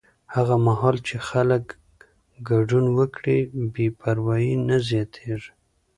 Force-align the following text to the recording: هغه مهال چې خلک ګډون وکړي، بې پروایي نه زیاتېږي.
هغه 0.35 0.55
مهال 0.67 0.95
چې 1.07 1.15
خلک 1.29 1.65
ګډون 2.49 2.85
وکړي، 2.97 3.39
بې 3.73 3.87
پروایي 3.99 4.53
نه 4.67 4.77
زیاتېږي. 4.89 5.51